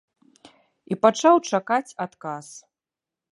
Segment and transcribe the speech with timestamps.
[0.95, 2.47] І пачаў чакаць адказ.